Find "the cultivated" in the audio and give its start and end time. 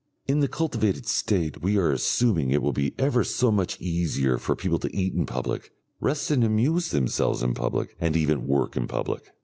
0.39-1.05